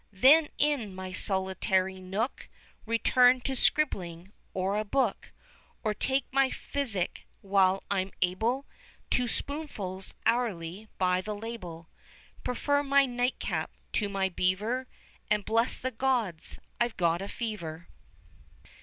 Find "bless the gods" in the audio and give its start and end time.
15.45-16.57